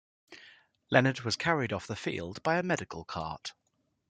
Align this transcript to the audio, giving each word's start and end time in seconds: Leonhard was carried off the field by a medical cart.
Leonhard 0.89 1.21
was 1.21 1.35
carried 1.35 1.71
off 1.71 1.85
the 1.85 1.95
field 1.95 2.41
by 2.41 2.57
a 2.57 2.63
medical 2.63 3.05
cart. 3.05 3.53